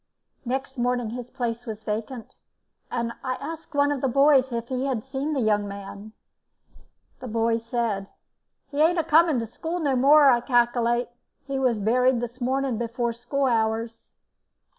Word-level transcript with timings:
Next 0.45 0.79
morning 0.79 1.11
his 1.11 1.29
place 1.29 1.67
was 1.67 1.83
vacant, 1.83 2.33
and 2.89 3.13
I 3.23 3.35
asked 3.35 3.75
one 3.75 3.91
of 3.91 4.01
the 4.01 4.07
boys 4.07 4.51
if 4.51 4.69
he 4.69 4.87
had 4.87 5.03
seen 5.05 5.33
the 5.33 5.41
young 5.41 5.67
man. 5.67 6.13
The 7.19 7.27
boy 7.27 7.57
said: 7.59 8.07
"He 8.71 8.81
ain't 8.81 8.97
a 8.97 9.03
coming 9.03 9.37
to 9.37 9.45
school 9.45 9.77
no 9.79 9.95
more, 9.95 10.31
I 10.31 10.41
calkilate. 10.41 11.09
He 11.45 11.59
was 11.59 11.77
buried 11.77 12.19
this 12.19 12.41
morning 12.41 12.79
before 12.79 13.13
school 13.13 13.45
hours." 13.45 14.13